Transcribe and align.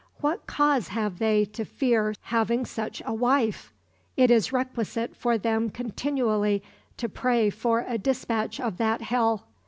What 0.19 0.47
cause 0.47 0.87
have 0.87 1.19
they 1.19 1.45
to 1.45 1.63
fear 1.63 2.15
having 2.21 2.65
such 2.65 3.03
a 3.05 3.13
wife! 3.13 3.71
It 4.17 4.31
is 4.31 4.51
requisite 4.51 5.15
for 5.15 5.37
them 5.37 5.69
continually 5.69 6.63
to 6.97 7.07
pray 7.07 7.51
for 7.51 7.85
a 7.87 7.99
dispatch 7.99 8.59
of 8.59 8.77
that 8.77 9.03
hell. 9.03 9.45